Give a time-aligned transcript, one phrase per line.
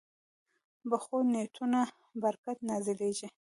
[0.89, 1.81] پخو نیتونو
[2.21, 3.27] برکت نازلېږي